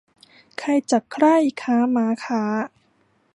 [0.57, 2.41] ใครจักใคร่ค้าม้าค้า